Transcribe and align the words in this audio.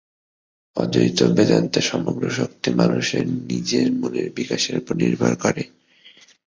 অদ্বৈত 0.77 1.19
বেদান্তের 1.35 1.81
সমগ্র 1.81 2.23
শক্তি 2.29 2.69
মানুষের 2.73 3.23
নিজের 3.49 3.87
মনের 3.91 4.27
বিকাশের 4.35 4.75
উপর 4.77 4.93
নির্ভর 4.95 5.33
করে। 5.35 5.63